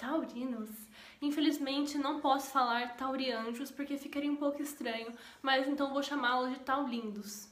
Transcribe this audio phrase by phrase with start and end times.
[0.00, 0.70] taurinos.
[1.20, 6.60] Infelizmente não posso falar taurianjos porque ficaria um pouco estranho, mas então vou chamá-los de
[6.60, 7.48] taulindos.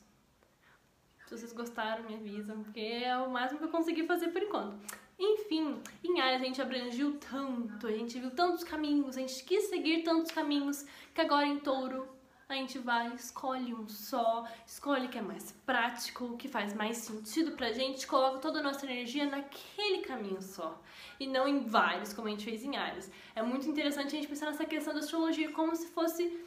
[1.26, 4.79] Se vocês gostaram, me avisam, porque é o máximo que eu consegui fazer por enquanto.
[5.19, 9.65] Enfim, em Ares a gente abrangiu tanto, a gente viu tantos caminhos, a gente quis
[9.65, 12.09] seguir tantos caminhos, que agora em Touro
[12.49, 16.73] a gente vai, escolhe um só, escolhe o que é mais prático, o que faz
[16.73, 20.80] mais sentido pra gente, coloca toda a nossa energia naquele caminho só,
[21.21, 23.11] e não em vários, como a gente fez em Ares.
[23.34, 26.45] É muito interessante a gente pensar nessa questão da astrologia como se fosse...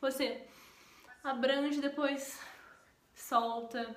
[0.00, 0.46] Você
[1.22, 2.38] abrange, depois
[3.14, 3.96] solta,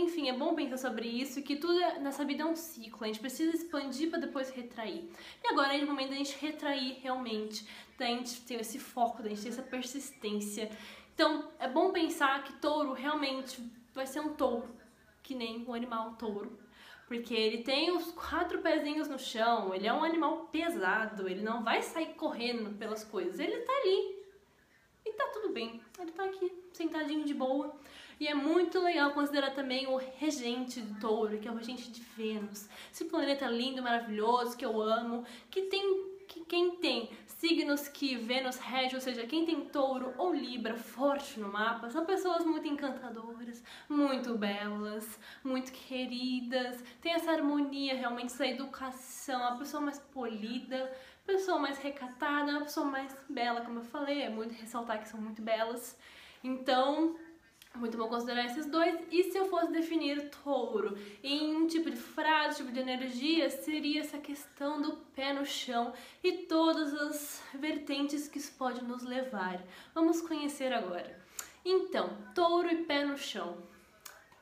[0.00, 3.06] enfim, é bom pensar sobre isso, que tudo é, nessa vida é um ciclo, a
[3.06, 5.10] gente precisa expandir para depois retrair.
[5.42, 7.66] E agora é o momento da gente retrair realmente,
[7.98, 10.70] da gente ter esse foco, da gente ter essa persistência.
[11.14, 13.60] Então, é bom pensar que touro realmente
[13.92, 14.68] vai ser um touro,
[15.22, 16.58] que nem o animal touro.
[17.08, 21.64] Porque ele tem os quatro pezinhos no chão, ele é um animal pesado, ele não
[21.64, 24.18] vai sair correndo pelas coisas, ele tá ali.
[25.06, 27.74] E tá tudo bem, ele tá aqui, sentadinho de boa.
[28.20, 32.00] E é muito legal considerar também o regente de touro, que é o regente de
[32.00, 32.68] Vênus.
[32.92, 38.58] Esse planeta lindo, maravilhoso, que eu amo, que tem que quem tem signos que Vênus
[38.58, 43.62] rege, ou seja, quem tem touro ou libra forte no mapa, são pessoas muito encantadoras,
[43.88, 50.92] muito belas, muito queridas, tem essa harmonia realmente, essa educação, a pessoa mais polida,
[51.26, 55.20] pessoa mais recatada, uma pessoa mais bela, como eu falei, é muito ressaltar que são
[55.20, 55.98] muito belas.
[56.42, 57.16] Então,
[57.78, 58.98] muito bom considerar esses dois.
[59.10, 64.00] E se eu fosse definir touro em um tipo de frase, tipo de energia, seria
[64.00, 69.62] essa questão do pé no chão e todas as vertentes que isso pode nos levar.
[69.94, 71.18] Vamos conhecer agora.
[71.64, 73.56] Então, touro e pé no chão.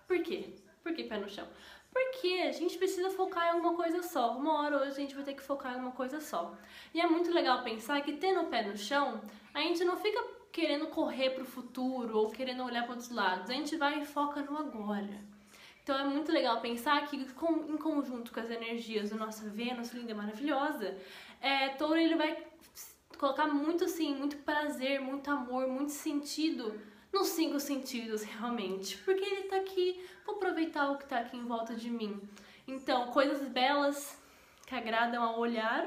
[0.06, 0.54] Por quê?
[0.82, 1.46] Por que pé no chão?
[1.92, 4.36] Porque a gente precisa focar em alguma coisa só.
[4.36, 6.54] Uma hora hoje a gente vai ter que focar em uma coisa só.
[6.92, 9.20] E é muito legal pensar que tendo o pé no chão,
[9.54, 13.50] a gente não fica querendo correr para o futuro ou querendo olhar para outros lados.
[13.50, 15.20] A gente vai e foca no agora.
[15.82, 20.12] Então é muito legal pensar que em conjunto com as energias do nosso Vênus linda
[20.12, 20.96] e maravilhosa,
[21.42, 22.42] é, Touro ele vai
[23.18, 26.80] colocar muito assim, muito prazer, muito amor, muito sentido
[27.12, 31.44] nos cinco sentidos realmente, porque ele tá aqui, vou aproveitar o que tá aqui em
[31.44, 32.18] volta de mim.
[32.66, 34.18] Então, coisas belas
[34.66, 35.86] que agradam ao olhar,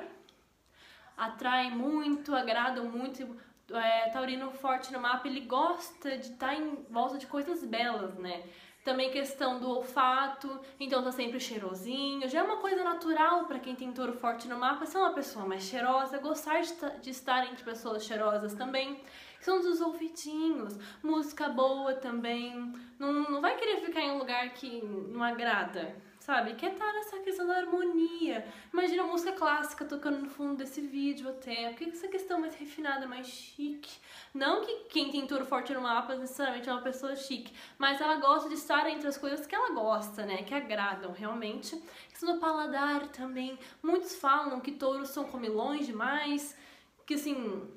[1.18, 3.28] atraem muito, agradam muito
[3.75, 8.16] é, taurino forte no mapa, ele gosta de estar tá em volta de coisas belas,
[8.16, 8.44] né?
[8.84, 12.28] Também questão do olfato, então tá sempre cheirosinho.
[12.29, 15.46] Já é uma coisa natural para quem tem touro forte no mapa ser uma pessoa
[15.46, 19.02] mais cheirosa, gostar de, de estar entre pessoas cheirosas também.
[19.41, 22.74] São dos ouvidinhos, música boa também.
[22.97, 25.96] Não, não vai querer ficar em um lugar que não agrada
[26.29, 26.53] sabe?
[26.53, 28.45] Quer estar nessa questão da harmonia.
[28.72, 31.69] Imagina música clássica tocando no fundo desse vídeo até.
[31.69, 33.97] Por que essa questão mais refinada, mais chique?
[34.31, 38.17] Não que quem tem touro forte no mapa necessariamente é uma pessoa chique, mas ela
[38.17, 40.44] gosta de estar entre as coisas que ela gosta, né?
[40.44, 41.81] Que agradam realmente.
[42.13, 43.57] Isso no paladar também.
[43.81, 46.56] Muitos falam que touros são comilões demais,
[47.07, 47.67] que assim,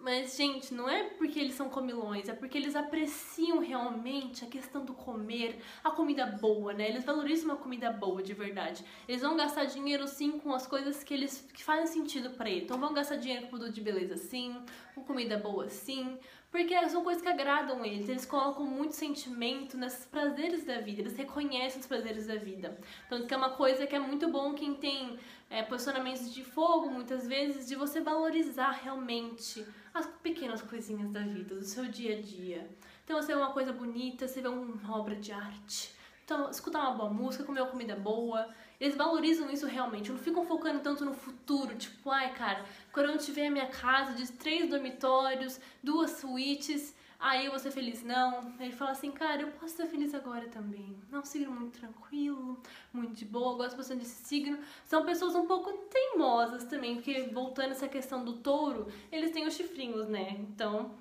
[0.00, 4.84] mas, gente, não é porque eles são comilões, é porque eles apreciam realmente a questão
[4.84, 6.88] do comer, a comida boa, né?
[6.88, 8.84] Eles valorizam a comida boa, de verdade.
[9.08, 12.64] Eles vão gastar dinheiro, sim, com as coisas que eles que fazem sentido para eles.
[12.64, 14.56] Então vão gastar dinheiro com produto de beleza, sim,
[14.94, 16.18] com comida boa, sim,
[16.50, 21.16] porque são coisas que agradam eles, eles colocam muito sentimento nesses prazeres da vida, eles
[21.16, 22.78] reconhecem os prazeres da vida.
[23.08, 25.18] Tanto que é uma coisa que é muito bom quem tem
[25.50, 29.64] é, posicionamentos de fogo, muitas vezes, de você valorizar realmente
[29.94, 32.68] as pequenas coisinhas da vida, do seu dia a dia.
[33.04, 35.96] Então você vê uma coisa bonita, você vê uma obra de arte,
[36.28, 40.44] então, escutar uma boa música, comer uma comida boa, eles valorizam isso realmente, não ficam
[40.44, 44.68] focando tanto no futuro, tipo, ai cara, quando eu tiver a minha casa de três
[44.68, 48.02] dormitórios, duas suítes, aí eu vou ser feliz.
[48.02, 50.96] Não, ele fala assim, cara, eu posso ser feliz agora também.
[51.10, 52.62] Não, um signo muito tranquilo,
[52.92, 54.58] muito de boa, gosto bastante desse signo.
[54.84, 59.54] São pessoas um pouco teimosas também, porque voltando essa questão do touro, eles têm os
[59.54, 60.36] chifrinhos, né?
[60.38, 60.94] Então,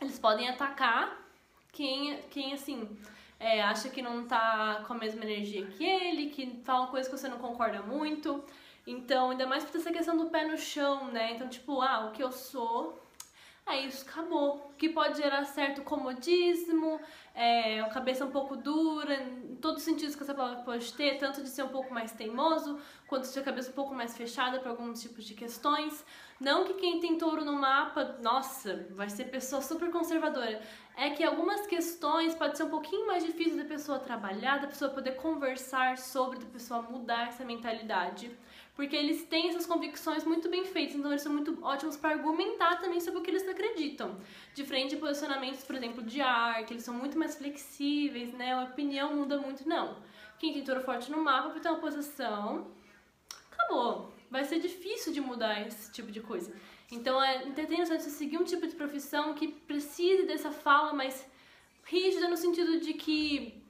[0.00, 1.24] eles podem atacar
[1.72, 2.96] quem, quem assim
[3.38, 7.18] é, acha que não tá com a mesma energia que ele, que fala coisas que
[7.18, 8.42] você não concorda muito.
[8.86, 11.32] Então, ainda mais por essa questão do pé no chão, né?
[11.32, 12.98] Então, tipo, ah, o que eu sou,
[13.66, 14.72] é isso, acabou.
[14.78, 17.00] Que pode gerar certo comodismo,
[17.34, 21.18] é, a cabeça um pouco dura, em todos os sentidos que essa palavra pode ter,
[21.18, 24.16] tanto de ser um pouco mais teimoso, quanto de ter a cabeça um pouco mais
[24.16, 26.04] fechada para alguns tipos de questões.
[26.40, 30.60] Não que quem tem touro no mapa, nossa, vai ser pessoa super conservadora.
[30.96, 34.90] É que algumas questões pode ser um pouquinho mais difícil da pessoa trabalhar, da pessoa
[34.90, 38.30] poder conversar sobre, da pessoa mudar essa mentalidade
[38.74, 42.80] porque eles têm essas convicções muito bem feitas, então eles são muito ótimos para argumentar
[42.80, 44.18] também sobre o que eles acreditam.
[44.52, 44.64] De
[44.96, 48.52] posicionamentos, por exemplo, de ar, que eles são muito mais flexíveis, né?
[48.52, 49.96] A opinião muda muito, não.
[50.38, 52.66] Quem tem touro forte no mapa vai ter uma posição,
[53.52, 54.12] acabou.
[54.28, 56.52] Vai ser difícil de mudar esse tipo de coisa.
[56.90, 61.24] Então é interessante você seguir um tipo de profissão que precise dessa fala mais
[61.84, 63.63] rígida no sentido de que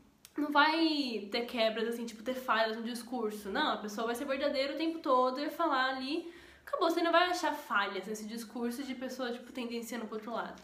[0.55, 3.51] vai ter quebras, assim, tipo, ter falhas no discurso.
[3.51, 6.33] Não, a pessoa vai ser verdadeira o tempo todo e falar ali.
[6.65, 10.63] Acabou, você não vai achar falhas nesse discurso de pessoa, tipo, tendenciando pro outro lado.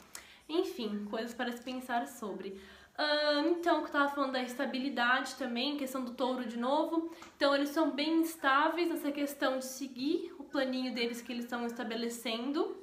[0.49, 2.51] Enfim, coisas para se pensar sobre.
[2.51, 7.11] Uh, então, que eu tava falando da estabilidade também, questão do touro de novo.
[7.37, 11.67] Então, eles são bem instáveis nessa questão de seguir o planinho deles que eles estão
[11.67, 12.77] estabelecendo.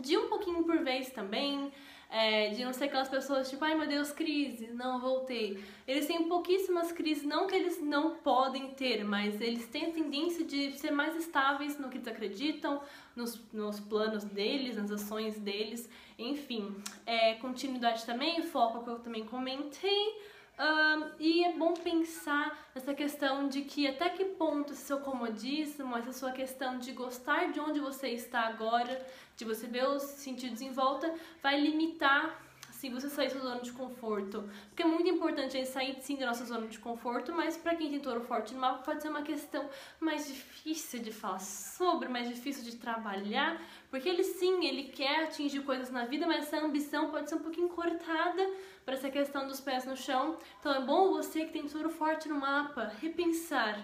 [0.00, 1.72] De um pouquinho por vez também
[2.14, 5.58] é, de não ser aquelas pessoas tipo, ai meu Deus, crise, não, voltei.
[5.84, 10.44] Eles têm pouquíssimas crises, não que eles não podem ter, mas eles têm a tendência
[10.44, 12.80] de ser mais estáveis no que eles acreditam,
[13.16, 16.76] nos, nos planos deles, nas ações deles, enfim.
[17.04, 20.22] É, continuidade também, foco que eu também comentei.
[20.56, 25.96] Um, e é bom pensar nessa questão de que até que ponto esse seu comodismo,
[25.96, 29.04] essa sua questão de gostar de onde você está agora,
[29.36, 31.12] de você ver os sentidos em volta,
[31.42, 32.40] vai limitar
[32.88, 34.48] se você sair da sua zona de conforto.
[34.68, 37.74] Porque é muito importante a gente sair sim da nossa zona de conforto, mas para
[37.74, 42.08] quem tem touro forte no mapa pode ser uma questão mais difícil de falar sobre,
[42.08, 43.60] mais difícil de trabalhar,
[43.90, 47.40] porque ele sim, ele quer atingir coisas na vida, mas essa ambição pode ser um
[47.40, 48.50] pouquinho cortada
[48.84, 50.36] para essa questão dos pés no chão.
[50.60, 53.82] Então é bom você que tem touro forte no mapa repensar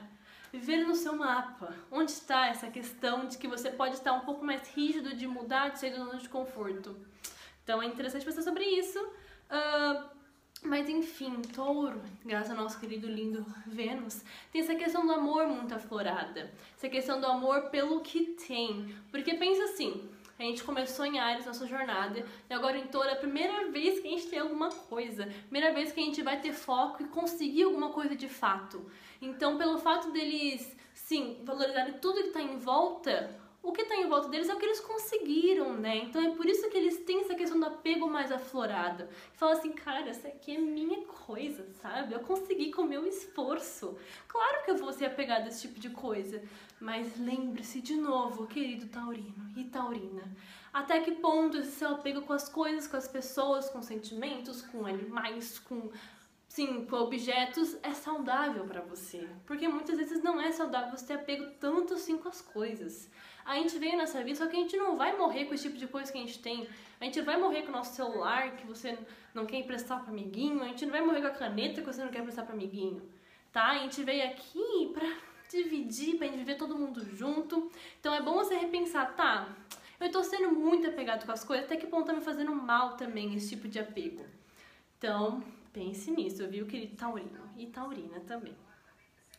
[0.52, 1.74] viver no seu mapa.
[1.90, 5.70] Onde está essa questão de que você pode estar um pouco mais rígido de mudar,
[5.70, 6.96] de sair da zona de conforto?
[7.62, 8.98] Então é interessante pensar sobre isso.
[8.98, 10.20] Uh,
[10.62, 14.22] mas enfim, touro, graças ao nosso querido lindo Vênus,
[14.52, 16.52] tem essa questão do amor muito aflorada.
[16.76, 18.94] Essa questão do amor pelo que tem.
[19.10, 20.06] Porque pensa assim,
[20.38, 24.00] a gente começou em Ares nossa jornada e agora em touro é a primeira vez
[24.00, 25.26] que a gente tem alguma coisa.
[25.48, 28.84] Primeira vez que a gente vai ter foco e conseguir alguma coisa de fato.
[29.20, 34.08] Então, pelo fato deles, sim, valorizarem tudo que está em volta, o que está em
[34.08, 35.98] volta deles é o que eles conseguiram, né?
[35.98, 39.06] Então é por isso que eles têm essa questão do apego mais aflorado.
[39.34, 42.14] Fala assim, cara, essa aqui é minha coisa, sabe?
[42.14, 43.96] Eu consegui com o meu esforço.
[44.26, 46.42] Claro que eu vou ser apegada a esse tipo de coisa.
[46.80, 50.22] Mas lembre-se de novo, querido taurino e taurina,
[50.72, 54.86] até que ponto esse seu apego com as coisas, com as pessoas, com sentimentos, com
[54.86, 55.90] animais, com
[56.50, 59.28] sim, com objetos é saudável para você.
[59.46, 63.08] Porque muitas vezes não é saudável você ter apego tanto assim com as coisas.
[63.44, 65.78] A gente veio nessa vida, só que a gente não vai morrer com esse tipo
[65.78, 66.68] de coisa que a gente tem.
[67.00, 68.98] A gente vai morrer com o nosso celular que você
[69.32, 70.60] não quer emprestar para amiguinho.
[70.62, 73.00] A gente não vai morrer com a caneta que você não quer emprestar para amiguinho.
[73.52, 73.68] Tá?
[73.68, 75.08] A gente veio aqui pra
[75.48, 77.70] dividir, pra gente viver todo mundo junto.
[78.00, 79.48] Então é bom você repensar, tá?
[80.00, 82.96] Eu tô sendo muito apegado com as coisas, até que ponto tá me fazendo mal
[82.96, 84.24] também esse tipo de apego.
[84.98, 87.50] Então, pense nisso, viu, querido taurino?
[87.56, 88.56] E taurina também.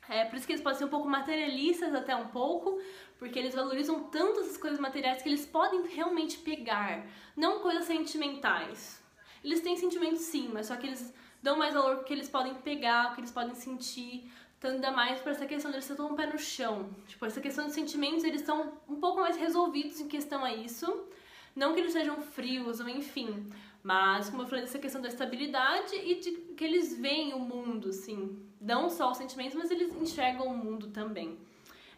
[0.10, 2.82] É por isso que eles podem ser um pouco materialistas até um pouco,
[3.18, 7.06] porque eles valorizam tanto essas coisas materiais que eles podem realmente pegar,
[7.36, 9.02] não coisas sentimentais.
[9.44, 13.12] Eles têm sentimentos sim, mas só que eles dão mais valor porque eles podem pegar,
[13.12, 14.30] o que eles podem sentir,
[14.62, 16.96] então, ainda mais para essa questão de eles estar um pé no chão.
[17.08, 21.08] Tipo, essa questão de sentimentos, eles estão um pouco mais resolvidos em questão a isso.
[21.56, 23.52] Não que eles sejam frios ou enfim,
[23.84, 27.90] mas, como eu falei, dessa questão da estabilidade e de que eles veem o mundo,
[27.90, 28.40] assim.
[28.60, 31.38] Não só os sentimentos, mas eles enxergam o mundo também.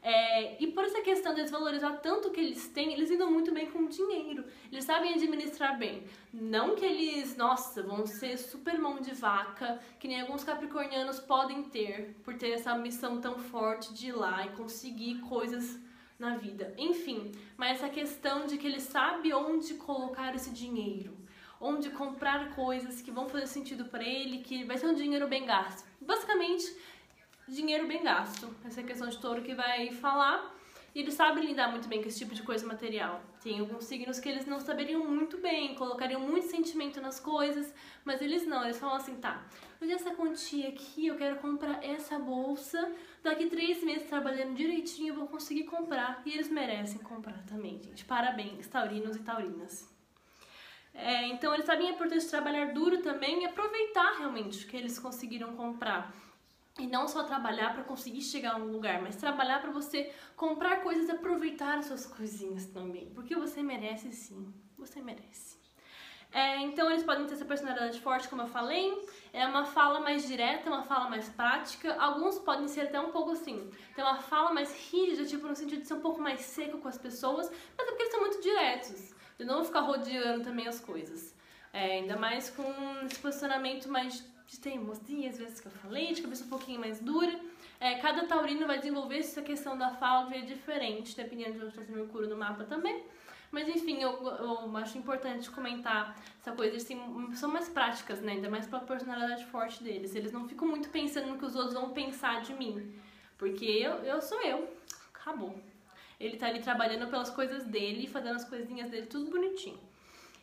[0.01, 3.71] É, e por essa questão de desvalorizar tanto que eles têm, eles lidam muito bem
[3.71, 4.43] com o dinheiro.
[4.69, 6.03] Eles sabem administrar bem.
[6.33, 11.63] Não que eles, nossa, vão ser super mão de vaca, que nem alguns capricornianos podem
[11.63, 15.79] ter, por ter essa missão tão forte de ir lá e conseguir coisas
[16.19, 16.73] na vida.
[16.77, 21.22] Enfim, mas essa questão de que ele sabe onde colocar esse dinheiro,
[21.63, 25.45] onde comprar coisas que vão fazer sentido para ele, que vai ser um dinheiro bem
[25.45, 25.87] gasto.
[26.01, 26.65] Basicamente,
[27.47, 28.53] dinheiro bem gasto.
[28.65, 30.53] Essa é a questão de touro que vai falar.
[30.93, 33.21] E eles sabem lidar muito bem com esse tipo de coisa material.
[33.41, 37.73] Tem alguns signos que eles não saberiam muito bem, colocariam muito sentimento nas coisas,
[38.05, 39.43] mas eles não, eles falam assim, tá,
[39.81, 42.91] mas essa quantia aqui, eu quero comprar essa bolsa,
[43.23, 46.21] daqui três meses trabalhando direitinho eu vou conseguir comprar.
[46.25, 48.05] E eles merecem comprar também, gente.
[48.05, 49.92] Parabéns, taurinos e taurinas.
[50.93, 54.77] É, então eles sabem a importância de trabalhar duro também e aproveitar realmente o que
[54.77, 56.13] eles conseguiram comprar.
[56.79, 60.81] E não só trabalhar para conseguir chegar a um lugar, mas trabalhar para você comprar
[60.81, 63.11] coisas e aproveitar as suas coisinhas também.
[63.13, 65.61] Porque você merece sim, você merece.
[66.31, 70.27] É, então eles podem ter essa personalidade forte, como eu falei, é uma fala mais
[70.27, 71.95] direta, uma fala mais prática.
[72.01, 75.81] Alguns podem ser até um pouco assim, ter uma fala mais rígida, tipo no sentido
[75.81, 78.41] de ser um pouco mais seco com as pessoas, mas é porque eles são muito
[78.41, 81.33] diretos, de não ficar rodeando também as coisas.
[81.71, 82.63] É, ainda mais com
[83.05, 86.99] esse posicionamento mais de teimosia, às vezes que eu falei, de cabeça um pouquinho mais
[86.99, 87.39] dura.
[87.79, 91.93] É, cada taurino vai desenvolver essa questão da fala de diferente, dependendo de onde está
[91.93, 93.03] Mercúrio no mapa também.
[93.51, 96.99] Mas enfim, eu, eu, acho importante comentar essa coisa, assim,
[97.35, 98.31] são mais práticas, né?
[98.33, 100.15] Ainda mais pela personalidade forte deles.
[100.15, 102.99] Eles não ficam muito pensando no que os outros vão pensar de mim.
[103.37, 104.67] Porque eu, eu sou eu.
[105.13, 105.55] Acabou.
[106.19, 109.79] Ele tá ali trabalhando pelas coisas dele, fazendo as coisinhas dele, tudo bonitinho.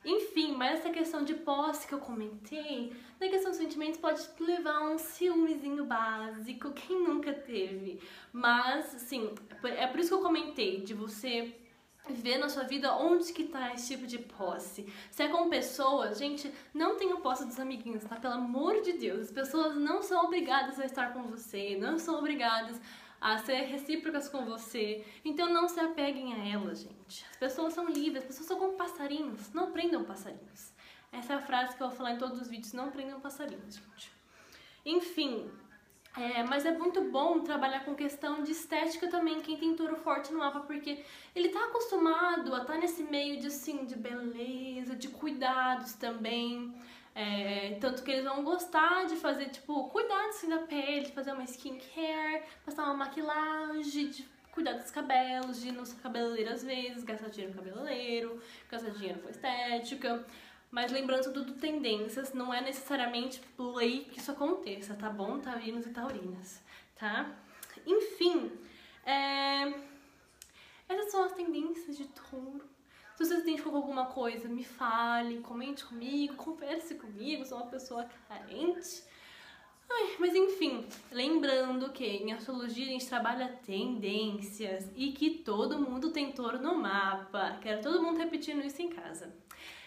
[0.05, 4.77] Enfim, mas essa questão de posse que eu comentei, na questão dos sentimentos pode levar
[4.77, 8.01] a um ciúmezinho básico, quem nunca teve?
[8.33, 11.55] Mas, assim, é por isso que eu comentei, de você
[12.09, 14.87] ver na sua vida onde que tá esse tipo de posse.
[15.11, 18.17] Se é com pessoas, gente, não tenha posse dos amiguinhos, tá?
[18.17, 22.19] Pelo amor de Deus, as pessoas não são obrigadas a estar com você, não são
[22.19, 22.81] obrigadas
[23.21, 25.05] a ser recíprocas com você.
[25.25, 27.27] Então não se apeguem a elas, gente.
[27.31, 29.53] As pessoas são livres, as pessoas são como passarinhos.
[29.53, 30.73] Não prendam passarinhos.
[31.13, 32.73] Essa é a frase que eu vou falar em todos os vídeos.
[32.73, 34.13] Não prendam passarinhos, gente.
[34.87, 35.51] Enfim,
[36.17, 40.33] é, mas é muito bom trabalhar com questão de estética também, quem tem touro forte
[40.33, 44.97] no mapa, porque ele tá acostumado a estar tá nesse meio de assim, de beleza,
[44.97, 46.75] de cuidados também.
[47.15, 51.33] É, tanto que eles vão gostar de fazer, tipo, cuidar assim, da pele, de fazer
[51.33, 57.05] uma skincare, passar uma maquilagem, de cuidar dos cabelos, de ir no cabeleireiro às vezes,
[57.05, 60.25] gastar dinheiro no cabeleireiro, gastar dinheiro com estética.
[60.71, 65.91] Mas lembrando tudo tendências, não é necessariamente lei que isso aconteça, tá bom, taurinos e
[65.91, 66.63] taurinas,
[66.95, 67.29] tá?
[67.85, 68.53] Enfim,
[69.05, 69.75] é...
[70.89, 72.65] essas são as tendências de touro.
[73.21, 77.67] Se você se identificou com alguma coisa, me fale, comente comigo, converse comigo, sou uma
[77.67, 79.03] pessoa carente.
[79.91, 86.11] Ai, mas enfim, lembrando que em astrologia a gente trabalha tendências e que todo mundo
[86.13, 87.59] tem touro no mapa.
[87.61, 89.31] Quero todo mundo repetindo isso em casa.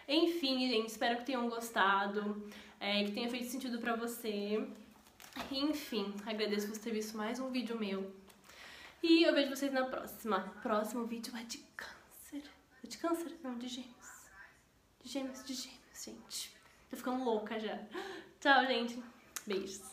[0.07, 2.47] Enfim, gente, espero que tenham gostado,
[2.79, 4.63] é, que tenha feito sentido pra você.
[5.51, 8.13] Enfim, agradeço por ter visto mais um vídeo meu.
[9.01, 10.53] E eu vejo vocês na próxima.
[10.61, 11.57] Próximo vídeo é de
[12.87, 13.37] de câncer?
[13.43, 14.27] Não, de gêmeos.
[15.01, 16.55] De gêmeos, de gêmeos, gente.
[16.89, 17.79] Tô ficando louca já.
[18.39, 19.01] Tchau, gente.
[19.45, 19.92] Beijos.